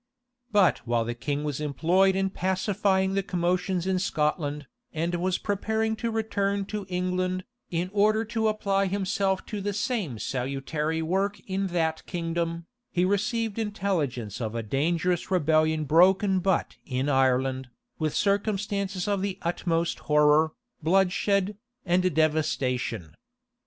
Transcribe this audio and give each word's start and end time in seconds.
[*] 0.27 0.51
But 0.51 0.79
while 0.79 1.05
the 1.05 1.13
king 1.13 1.43
was 1.43 1.61
employed 1.61 2.15
in 2.15 2.31
pacifying 2.31 3.13
the 3.13 3.21
commotions 3.21 3.85
in 3.85 3.99
Scotland, 3.99 4.65
and 4.91 5.13
was 5.13 5.37
preparing 5.37 5.95
to 5.97 6.09
return 6.09 6.65
to 6.73 6.87
England, 6.89 7.43
in 7.69 7.91
order 7.93 8.25
to 8.25 8.47
apply 8.47 8.87
himself 8.87 9.45
to 9.45 9.61
the 9.61 9.73
same 9.73 10.17
salutary 10.17 11.03
work 11.03 11.39
in 11.45 11.67
that 11.67 12.03
kingdom, 12.07 12.65
he 12.89 13.05
received 13.05 13.59
intelligence 13.59 14.41
of 14.41 14.55
a 14.55 14.63
dangerous 14.63 15.29
rebellion 15.29 15.83
broken 15.83 16.39
but 16.39 16.77
in 16.83 17.07
Ireland, 17.07 17.69
with 17.99 18.15
circumstances 18.15 19.07
of 19.07 19.21
the 19.21 19.37
utmost 19.43 19.99
horror, 20.09 20.53
bloodshed, 20.81 21.57
and 21.85 22.11
devastation. 22.15 23.15